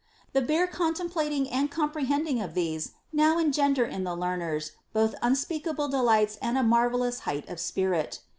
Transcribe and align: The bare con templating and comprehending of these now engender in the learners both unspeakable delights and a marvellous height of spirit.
The 0.33 0.41
bare 0.41 0.65
con 0.65 0.95
templating 0.95 1.47
and 1.51 1.69
comprehending 1.69 2.41
of 2.41 2.55
these 2.55 2.93
now 3.13 3.37
engender 3.37 3.85
in 3.85 4.03
the 4.03 4.15
learners 4.15 4.71
both 4.93 5.13
unspeakable 5.21 5.89
delights 5.89 6.39
and 6.41 6.57
a 6.57 6.63
marvellous 6.63 7.19
height 7.19 7.47
of 7.47 7.59
spirit. 7.59 8.19